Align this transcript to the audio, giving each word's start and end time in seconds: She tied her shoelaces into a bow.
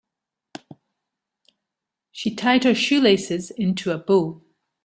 She 2.11 2.33
tied 2.33 2.63
her 2.63 2.73
shoelaces 2.73 3.51
into 3.51 3.91
a 3.91 3.99
bow. 3.99 4.41